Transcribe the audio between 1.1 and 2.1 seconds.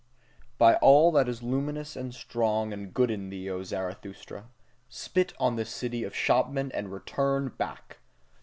that is luminous